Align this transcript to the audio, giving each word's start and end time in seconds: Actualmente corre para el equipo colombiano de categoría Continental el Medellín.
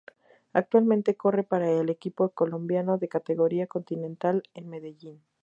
Actualmente 0.53 1.15
corre 1.15 1.43
para 1.43 1.69
el 1.69 1.89
equipo 1.91 2.29
colombiano 2.29 2.97
de 2.97 3.07
categoría 3.07 3.67
Continental 3.67 4.41
el 4.55 4.65
Medellín. 4.65 5.21